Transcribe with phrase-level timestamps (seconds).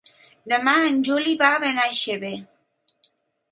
[0.53, 2.35] Demà en Juli va a Benaixeve.